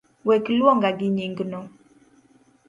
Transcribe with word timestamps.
Wek 0.27 0.45
luonga 0.57 0.89
gi 0.97 1.07
nyingno 1.17 1.59